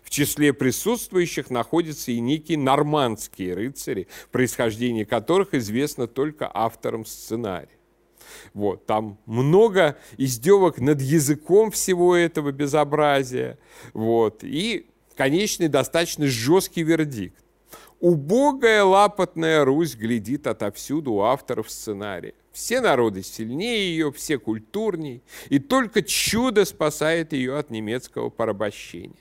В 0.10 0.12
числе 0.12 0.54
присутствующих 0.54 1.52
находятся 1.52 2.12
и 2.12 2.20
некие 2.20 2.58
нормандские 2.58 3.54
рыцари, 3.54 4.08
происхождение 4.32 5.06
которых 5.06 5.54
известно 5.54 6.08
только 6.08 6.50
авторам 6.52 7.06
сценария. 7.06 7.78
Вот, 8.56 8.88
там 8.88 9.20
много 9.28 10.00
издевок 10.18 10.80
над 10.80 11.00
языком 11.00 11.70
всего 11.70 12.16
этого 12.16 12.52
безобразия. 12.52 13.60
Вот, 13.94 14.44
и 14.44 14.88
конечный 15.16 15.68
достаточно 15.68 16.26
жесткий 16.26 16.82
вердикт. 16.82 17.38
Убогая 18.00 18.84
лапотная 18.84 19.64
Русь 19.64 19.94
глядит 19.94 20.48
отовсюду 20.48 21.14
у 21.14 21.22
авторов 21.22 21.70
сценария. 21.70 22.34
Все 22.52 22.82
народы 22.82 23.22
сильнее 23.22 23.92
ее, 23.92 24.12
все 24.12 24.40
культурней, 24.40 25.22
и 25.50 25.60
только 25.60 26.02
чудо 26.02 26.66
спасает 26.66 27.32
ее 27.32 27.60
от 27.60 27.70
немецкого 27.70 28.32
порабощения. 28.32 29.14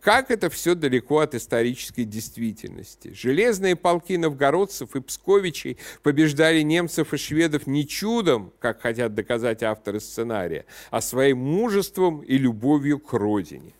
Как 0.00 0.30
это 0.30 0.50
все 0.50 0.74
далеко 0.74 1.18
от 1.18 1.34
исторической 1.34 2.04
действительности. 2.04 3.12
Железные 3.14 3.76
полки 3.76 4.16
новгородцев 4.16 4.96
и 4.96 5.00
псковичей 5.00 5.78
побеждали 6.02 6.60
немцев 6.62 7.12
и 7.12 7.16
шведов 7.16 7.66
не 7.66 7.86
чудом, 7.86 8.52
как 8.58 8.80
хотят 8.80 9.14
доказать 9.14 9.62
авторы 9.62 10.00
сценария, 10.00 10.66
а 10.90 11.00
своим 11.00 11.38
мужеством 11.38 12.20
и 12.22 12.38
любовью 12.38 12.98
к 12.98 13.12
родине. 13.12 13.74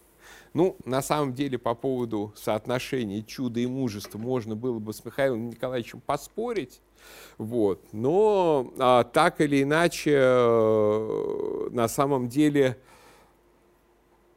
Ну, 0.55 0.77
на 0.85 1.03
самом 1.03 1.35
деле, 1.35 1.59
по 1.59 1.75
поводу 1.75 2.33
соотношения 2.37 3.23
чуда 3.23 3.61
и 3.61 3.67
мужества 3.67 4.19
можно 4.19 4.57
было 4.57 4.79
бы 4.79 4.93
с 4.93 5.05
Михаилом 5.05 5.51
Николаевичем 5.51 6.01
поспорить, 6.01 6.81
вот. 7.37 7.85
Но 7.93 8.73
а, 8.79 9.05
так 9.05 9.41
или 9.41 9.63
иначе, 9.63 10.13
э, 10.15 11.69
на 11.71 11.89
самом 11.89 12.29
деле, 12.29 12.79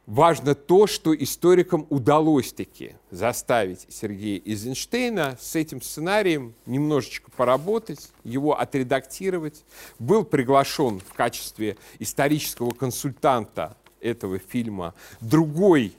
важно 0.06 0.54
то, 0.54 0.86
что 0.86 1.14
историкам 1.14 1.86
удалось 1.90 2.52
таки 2.52 2.96
заставить 3.10 3.86
Сергея 3.88 4.40
Эйзенштейна 4.44 5.36
с 5.40 5.56
этим 5.56 5.80
сценарием 5.80 6.54
немножечко 6.66 7.30
поработать, 7.30 8.10
его 8.24 8.58
отредактировать. 8.58 9.64
Был 9.98 10.24
приглашен 10.24 11.00
в 11.00 11.12
качестве 11.14 11.76
исторического 11.98 12.70
консультанта 12.70 13.76
этого 14.00 14.38
фильма 14.38 14.94
другой 15.20 15.92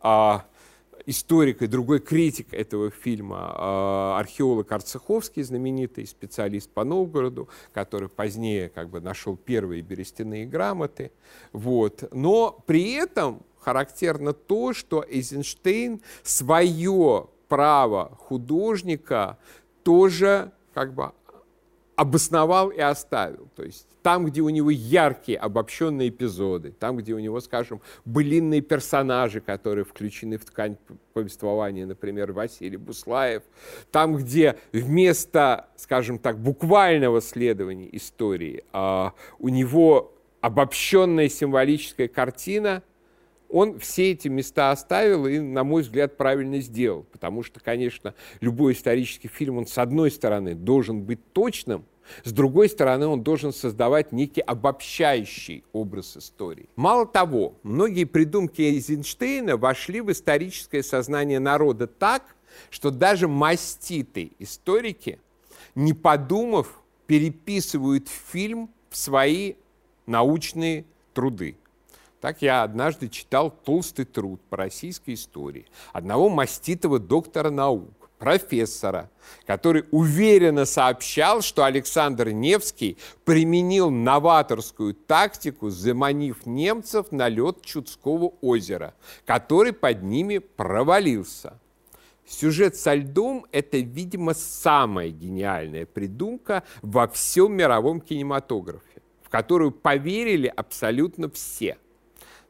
а, 0.00 0.44
историк 1.08 1.62
и 1.62 1.66
другой 1.66 2.00
критик 2.00 2.52
этого 2.52 2.90
фильма, 2.90 3.38
а, 3.54 4.18
археолог 4.18 4.70
Арцеховский, 4.70 5.42
знаменитый 5.42 6.06
специалист 6.06 6.70
по 6.70 6.84
Новгороду, 6.84 7.48
который 7.72 8.10
позднее 8.10 8.68
как 8.68 8.90
бы 8.90 9.00
нашел 9.00 9.36
первые 9.36 9.80
берестяные 9.80 10.46
грамоты. 10.46 11.10
Вот. 11.52 12.12
Но 12.12 12.62
при 12.66 12.92
этом 12.92 13.42
характерно 13.60 14.32
то, 14.32 14.72
что 14.72 15.04
Эйзенштейн 15.08 16.00
свое 16.22 17.28
право 17.48 18.16
художника 18.18 19.38
тоже 19.82 20.52
как 20.74 20.94
бы 20.94 21.12
обосновал 21.96 22.70
и 22.70 22.80
оставил. 22.80 23.48
То 23.56 23.64
есть 23.64 23.88
там, 24.02 24.26
где 24.26 24.40
у 24.40 24.48
него 24.48 24.70
яркие 24.70 25.38
обобщенные 25.38 26.10
эпизоды, 26.10 26.70
там, 26.70 26.96
где 26.96 27.12
у 27.12 27.18
него, 27.18 27.40
скажем, 27.40 27.82
былинные 28.04 28.60
персонажи, 28.60 29.40
которые 29.40 29.84
включены 29.84 30.38
в 30.38 30.44
ткань 30.44 30.76
повествования, 31.12 31.84
например, 31.84 32.32
Василий 32.32 32.76
Буслаев, 32.76 33.42
там, 33.90 34.16
где 34.16 34.56
вместо, 34.72 35.68
скажем 35.76 36.18
так, 36.18 36.38
буквального 36.38 37.20
следования 37.20 37.88
истории 37.96 38.64
а, 38.72 39.12
у 39.40 39.48
него 39.48 40.14
обобщенная 40.40 41.28
символическая 41.28 42.06
картина, 42.06 42.82
он 43.48 43.78
все 43.78 44.12
эти 44.12 44.28
места 44.28 44.70
оставил 44.70 45.26
и, 45.26 45.38
на 45.38 45.64
мой 45.64 45.82
взгляд, 45.82 46.16
правильно 46.16 46.60
сделал. 46.60 47.04
Потому 47.10 47.42
что, 47.42 47.60
конечно, 47.60 48.14
любой 48.40 48.72
исторический 48.72 49.28
фильм, 49.28 49.58
он, 49.58 49.66
с 49.66 49.78
одной 49.78 50.10
стороны, 50.10 50.54
должен 50.54 51.02
быть 51.02 51.32
точным, 51.32 51.84
с 52.24 52.32
другой 52.32 52.68
стороны, 52.68 53.06
он 53.06 53.22
должен 53.22 53.52
создавать 53.52 54.12
некий 54.12 54.40
обобщающий 54.40 55.64
образ 55.72 56.16
истории. 56.16 56.68
Мало 56.76 57.06
того, 57.06 57.54
многие 57.62 58.04
придумки 58.04 58.62
Эйзенштейна 58.62 59.56
вошли 59.56 60.00
в 60.00 60.10
историческое 60.10 60.82
сознание 60.82 61.38
народа 61.38 61.86
так, 61.86 62.22
что 62.70 62.90
даже 62.90 63.28
маститые 63.28 64.30
историки, 64.38 65.20
не 65.74 65.92
подумав, 65.92 66.80
переписывают 67.06 68.08
фильм 68.08 68.70
в 68.90 68.96
свои 68.96 69.54
научные 70.06 70.84
труды. 71.12 71.56
Так 72.20 72.42
я 72.42 72.64
однажды 72.64 73.08
читал 73.08 73.50
толстый 73.50 74.04
труд 74.04 74.40
по 74.50 74.56
российской 74.56 75.14
истории 75.14 75.66
одного 75.92 76.28
маститого 76.28 76.98
доктора 76.98 77.50
наук, 77.50 78.10
профессора, 78.18 79.08
который 79.46 79.84
уверенно 79.92 80.64
сообщал, 80.64 81.42
что 81.42 81.64
Александр 81.64 82.30
Невский 82.30 82.98
применил 83.24 83.90
новаторскую 83.90 84.94
тактику, 84.94 85.70
заманив 85.70 86.44
немцев 86.44 87.12
на 87.12 87.28
лед 87.28 87.62
Чудского 87.62 88.32
озера, 88.40 88.94
который 89.24 89.72
под 89.72 90.02
ними 90.02 90.38
провалился. 90.38 91.60
Сюжет 92.26 92.74
со 92.74 92.94
льдом– 92.94 93.46
это, 93.52 93.78
видимо, 93.78 94.34
самая 94.34 95.10
гениальная 95.10 95.86
придумка 95.86 96.64
во 96.82 97.06
всем 97.06 97.54
мировом 97.54 98.00
кинематографе, 98.00 99.00
в 99.22 99.30
которую 99.30 99.70
поверили 99.70 100.52
абсолютно 100.54 101.30
все– 101.30 101.78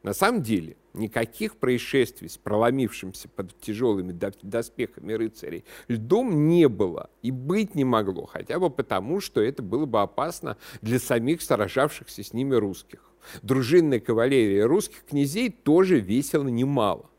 на 0.03 0.15
самом 0.15 0.43
деле 0.43 0.77
никаких 0.95 1.57
происшествий 1.57 2.29
с 2.29 2.39
проломившимся 2.39 3.29
под 3.29 3.59
тяжелыми 3.61 4.13
доспехами 4.43 5.13
рыцарей 5.13 5.65
льдом 5.89 6.49
не 6.49 6.69
было 6.69 7.11
и 7.23 7.31
быть 7.31 7.75
не 7.75 7.85
могло, 7.85 8.27
хотя 8.27 8.59
бы 8.59 8.71
потому, 8.71 9.21
что 9.21 9.41
это 9.41 9.63
было 9.63 9.87
бы 9.87 10.01
опасно 10.01 10.57
для 10.83 10.99
самих 10.99 11.43
сражавшихся 11.43 12.23
с 12.23 12.33
ними 12.33 12.55
русских. 12.55 13.13
Дружинная 13.43 14.01
кавалерия 14.01 14.67
русских 14.67 15.05
князей 15.05 15.51
тоже 15.51 16.01
весила 16.01 16.49
немало. 16.49 17.11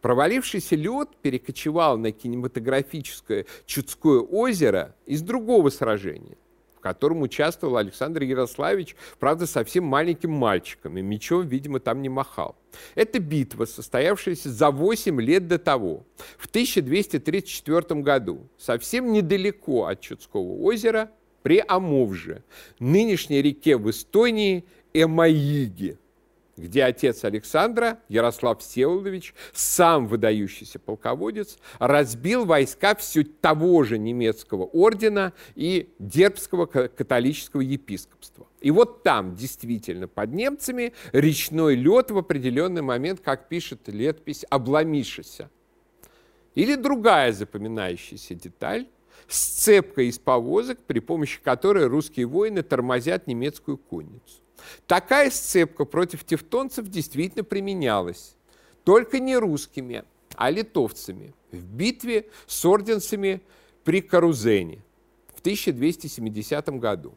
Провалившийся 0.00 0.76
лед 0.76 1.08
перекочевал 1.22 1.96
на 1.98 2.12
кинематографическое 2.12 3.46
Чудское 3.64 4.20
озеро 4.20 4.94
из 5.06 5.22
другого 5.22 5.70
сражения 5.70 6.36
котором 6.84 7.22
участвовал 7.22 7.78
Александр 7.78 8.24
Ярославич, 8.24 8.94
правда, 9.18 9.46
совсем 9.46 9.84
маленьким 9.84 10.30
мальчиком, 10.30 10.98
и 10.98 11.02
мечом, 11.02 11.48
видимо, 11.48 11.80
там 11.80 12.02
не 12.02 12.10
махал. 12.10 12.56
Это 12.94 13.20
битва, 13.20 13.64
состоявшаяся 13.64 14.50
за 14.50 14.70
8 14.70 15.18
лет 15.18 15.48
до 15.48 15.58
того, 15.58 16.04
в 16.36 16.46
1234 16.46 18.02
году, 18.02 18.50
совсем 18.58 19.12
недалеко 19.12 19.86
от 19.86 20.02
Чудского 20.02 20.60
озера, 20.62 21.10
при 21.42 21.64
Амовже, 21.66 22.44
нынешней 22.78 23.40
реке 23.40 23.78
в 23.78 23.88
Эстонии 23.88 24.66
Эмаиги 24.92 25.98
где 26.56 26.84
отец 26.84 27.24
Александра, 27.24 27.98
Ярослав 28.08 28.60
Всеволодович, 28.60 29.34
сам 29.52 30.06
выдающийся 30.06 30.78
полководец, 30.78 31.58
разбил 31.78 32.44
войска 32.44 32.94
все 32.94 33.24
того 33.24 33.82
же 33.84 33.98
немецкого 33.98 34.64
ордена 34.64 35.32
и 35.54 35.90
дербского 35.98 36.66
католического 36.66 37.60
епископства. 37.60 38.46
И 38.60 38.70
вот 38.70 39.02
там, 39.02 39.34
действительно, 39.34 40.08
под 40.08 40.32
немцами 40.32 40.94
речной 41.12 41.74
лед 41.74 42.10
в 42.10 42.18
определенный 42.18 42.82
момент, 42.82 43.20
как 43.20 43.48
пишет 43.48 43.88
летопись, 43.88 44.44
обломившийся. 44.48 45.50
Или 46.54 46.76
другая 46.76 47.32
запоминающаяся 47.32 48.34
деталь, 48.34 48.86
сцепка 49.26 50.02
из 50.02 50.18
повозок, 50.18 50.78
при 50.86 51.00
помощи 51.00 51.40
которой 51.42 51.86
русские 51.86 52.26
воины 52.26 52.62
тормозят 52.62 53.26
немецкую 53.26 53.76
конницу. 53.76 54.43
Такая 54.86 55.30
сцепка 55.30 55.84
против 55.84 56.24
тевтонцев 56.24 56.88
действительно 56.88 57.44
применялась, 57.44 58.36
только 58.84 59.18
не 59.18 59.36
русскими, 59.36 60.04
а 60.36 60.50
литовцами 60.50 61.34
в 61.50 61.64
битве 61.64 62.26
с 62.46 62.64
орденцами 62.64 63.40
при 63.84 64.00
Карузене 64.00 64.82
в 65.34 65.40
1270 65.40 66.68
году. 66.80 67.14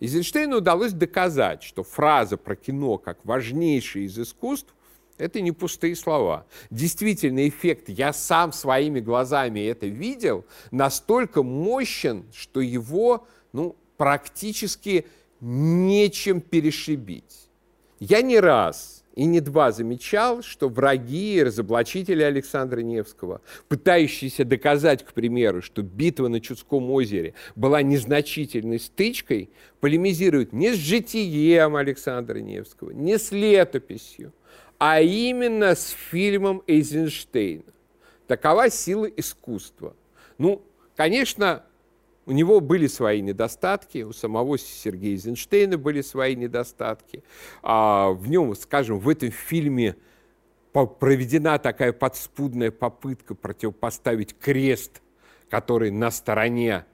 Эйзенштейну 0.00 0.58
удалось 0.58 0.92
доказать, 0.92 1.62
что 1.62 1.82
фраза 1.82 2.36
про 2.36 2.56
кино 2.56 2.98
как 2.98 3.24
важнейшее 3.24 4.06
из 4.06 4.18
искусств– 4.18 4.74
это 5.18 5.40
не 5.40 5.52
пустые 5.52 5.94
слова. 5.94 6.46
Действительно, 6.70 7.48
эффект 7.48 7.88
«я 7.88 8.12
сам 8.12 8.52
своими 8.52 8.98
глазами 8.98 9.60
это 9.60 9.86
видел» 9.86 10.44
настолько 10.70 11.42
мощен, 11.42 12.24
что 12.34 12.60
его 12.60 13.26
ну, 13.52 13.76
практически 13.96 15.06
нечем 15.42 16.40
перешибить. 16.40 17.48
Я 17.98 18.22
не 18.22 18.38
раз 18.38 19.04
и 19.14 19.24
не 19.24 19.40
два 19.40 19.72
замечал, 19.72 20.42
что 20.42 20.68
враги 20.68 21.36
и 21.36 21.42
разоблачители 21.42 22.22
Александра 22.22 22.80
Невского, 22.80 23.42
пытающиеся 23.68 24.44
доказать, 24.44 25.04
к 25.04 25.12
примеру, 25.12 25.60
что 25.60 25.82
битва 25.82 26.28
на 26.28 26.40
Чудском 26.40 26.90
озере 26.90 27.34
была 27.56 27.82
незначительной 27.82 28.78
стычкой, 28.78 29.50
полемизируют 29.80 30.52
не 30.52 30.72
с 30.72 30.76
житием 30.76 31.76
Александра 31.76 32.38
Невского, 32.38 32.92
не 32.92 33.18
с 33.18 33.32
летописью, 33.32 34.32
а 34.78 35.00
именно 35.00 35.74
с 35.74 35.88
фильмом 36.10 36.62
Эйзенштейна. 36.66 37.64
Такова 38.26 38.70
сила 38.70 39.06
искусства. 39.06 39.94
Ну, 40.38 40.62
конечно, 40.96 41.64
у 42.26 42.32
него 42.32 42.60
были 42.60 42.86
свои 42.86 43.20
недостатки, 43.20 44.02
у 44.02 44.12
самого 44.12 44.56
Сергея 44.58 45.12
Эйзенштейна 45.12 45.76
были 45.76 46.02
свои 46.02 46.36
недостатки. 46.36 47.24
А 47.62 48.10
в 48.10 48.28
нем, 48.28 48.54
скажем, 48.54 48.98
в 48.98 49.08
этом 49.08 49.30
фильме 49.30 49.96
проведена 50.72 51.58
такая 51.58 51.92
подспудная 51.92 52.70
попытка 52.70 53.34
противопоставить 53.34 54.38
крест, 54.38 55.02
который 55.50 55.90
на 55.90 56.10
стороне 56.10 56.86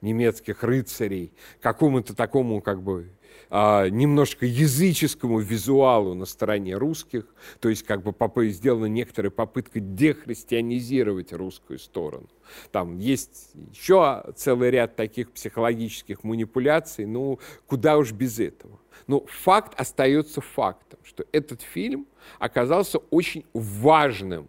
немецких 0.00 0.62
рыцарей, 0.62 1.32
какому-то 1.60 2.14
такому 2.14 2.60
как 2.60 2.82
бы 2.82 3.10
а, 3.48 3.88
немножко 3.88 4.46
языческому 4.46 5.38
визуалу 5.38 6.14
на 6.14 6.26
стороне 6.26 6.76
русских, 6.76 7.26
то 7.60 7.68
есть 7.68 7.84
как 7.84 8.02
бы 8.02 8.12
сделана 8.48 8.86
некоторая 8.86 9.30
попытка 9.30 9.80
дехристианизировать 9.80 11.32
русскую 11.32 11.78
сторону. 11.78 12.28
Там 12.72 12.98
есть 12.98 13.50
еще 13.72 14.24
целый 14.34 14.70
ряд 14.70 14.96
таких 14.96 15.30
психологических 15.32 16.24
манипуляций, 16.24 17.06
ну 17.06 17.38
куда 17.66 17.98
уж 17.98 18.12
без 18.12 18.40
этого. 18.40 18.78
Но 19.06 19.24
факт 19.26 19.78
остается 19.78 20.40
фактом, 20.40 20.98
что 21.04 21.24
этот 21.32 21.62
фильм 21.62 22.06
оказался 22.38 22.98
очень 23.10 23.44
важным, 23.52 24.48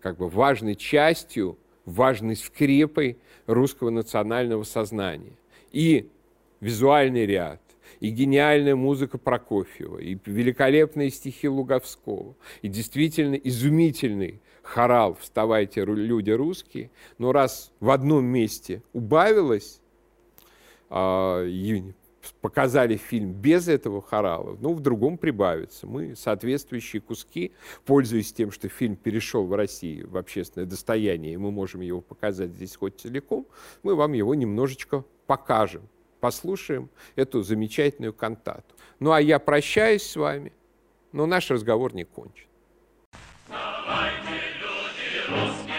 как 0.00 0.18
бы 0.18 0.28
важной 0.28 0.76
частью, 0.76 1.58
важной 1.84 2.36
скрепой 2.36 3.18
русского 3.46 3.90
национального 3.90 4.62
сознания. 4.62 5.36
И 5.72 6.08
визуальный 6.60 7.26
ряд, 7.26 7.60
и 8.02 8.10
гениальная 8.10 8.74
музыка 8.74 9.16
Прокофьева, 9.16 9.98
и 9.98 10.18
великолепные 10.26 11.08
стихи 11.08 11.48
Луговского, 11.48 12.34
и 12.60 12.66
действительно 12.66 13.36
изумительный 13.36 14.42
хорал 14.64 15.14
«Вставайте, 15.14 15.84
люди 15.84 16.32
русские», 16.32 16.90
но 17.18 17.30
раз 17.30 17.70
в 17.78 17.90
одном 17.90 18.24
месте 18.24 18.82
убавилось, 18.92 19.80
а, 20.90 21.46
показали 22.40 22.96
фильм 22.96 23.34
без 23.34 23.68
этого 23.68 24.02
хорала, 24.02 24.58
ну, 24.60 24.74
в 24.74 24.80
другом 24.80 25.16
прибавится. 25.16 25.86
Мы 25.86 26.16
соответствующие 26.16 27.00
куски, 27.00 27.52
пользуясь 27.84 28.32
тем, 28.32 28.50
что 28.50 28.68
фильм 28.68 28.96
перешел 28.96 29.46
в 29.46 29.54
России 29.54 30.02
в 30.02 30.16
общественное 30.16 30.66
достояние, 30.66 31.34
и 31.34 31.36
мы 31.36 31.52
можем 31.52 31.82
его 31.82 32.00
показать 32.00 32.50
здесь 32.50 32.74
хоть 32.74 32.98
целиком, 32.98 33.46
мы 33.84 33.94
вам 33.94 34.12
его 34.12 34.34
немножечко 34.34 35.04
покажем, 35.28 35.82
послушаем 36.22 36.88
эту 37.16 37.42
замечательную 37.42 38.14
кантату. 38.14 38.76
Ну, 39.00 39.10
а 39.10 39.20
я 39.20 39.40
прощаюсь 39.40 40.04
с 40.04 40.14
вами, 40.14 40.52
но 41.10 41.26
наш 41.26 41.50
разговор 41.50 41.94
не 41.94 42.04
кончен. 42.04 42.46
Давайте, 43.48 44.28
люди 44.60 45.28
русские! 45.28 45.71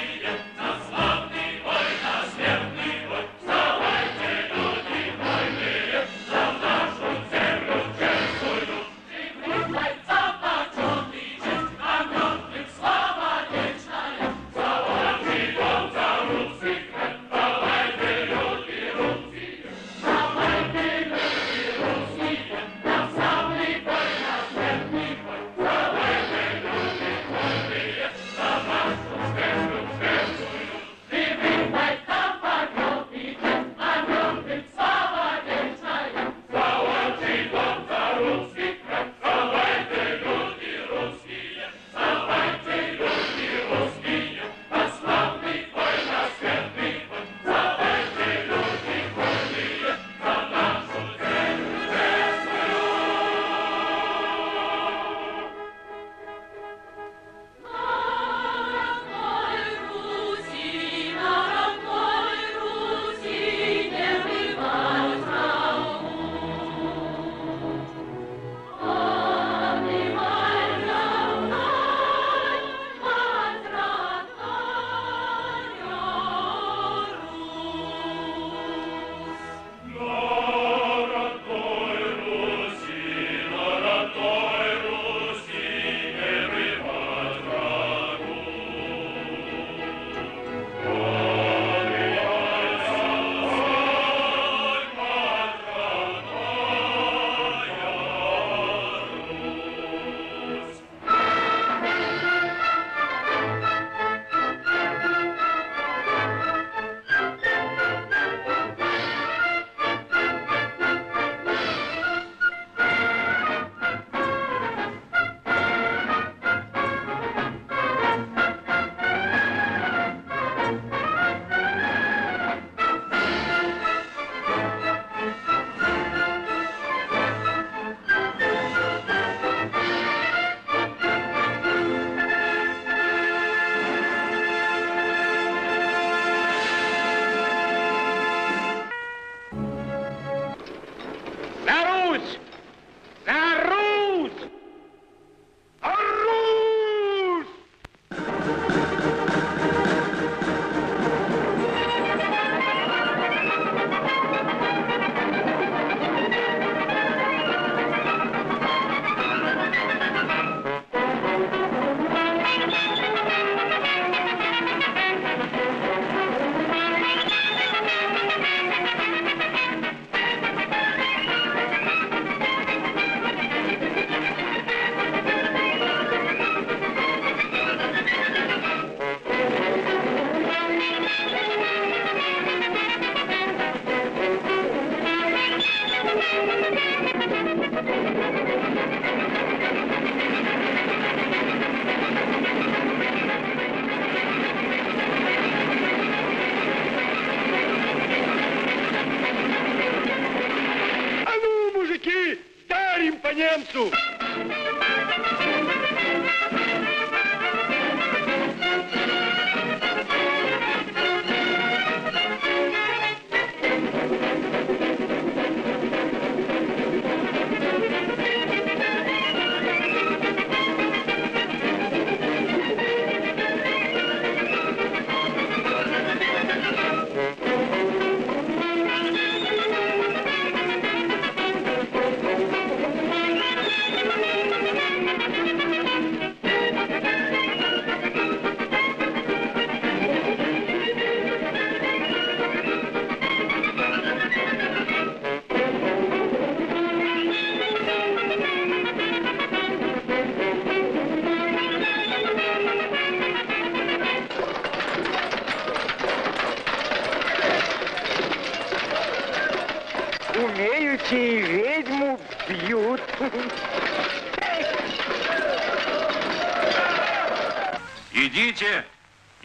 немцу! 203.34 204.13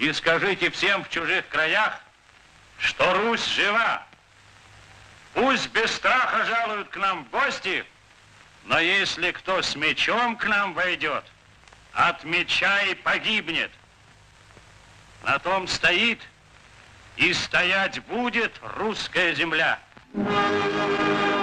И 0.09 0.13
скажите 0.13 0.71
всем 0.71 1.05
в 1.05 1.11
чужих 1.11 1.47
краях, 1.49 2.01
что 2.79 3.13
Русь 3.13 3.45
жива. 3.45 4.03
Пусть 5.35 5.71
без 5.71 5.93
страха 5.93 6.45
жалуют 6.47 6.89
к 6.89 6.97
нам 6.97 7.25
в 7.25 7.31
гости, 7.31 7.85
но 8.65 8.79
если 8.79 9.31
кто 9.33 9.61
с 9.61 9.77
мечом 9.77 10.37
к 10.37 10.47
нам 10.47 10.73
войдет, 10.73 11.25
от 11.93 12.25
меча 12.25 12.81
и 12.83 12.95
погибнет. 12.95 13.71
На 15.23 15.39
том 15.39 15.69
стоит 15.69 16.21
и 17.17 17.33
стоять 17.35 18.03
будет 18.05 18.59
русская 18.63 19.35
земля. 19.35 19.79
Thank 20.15 21.33
you. 21.33 21.38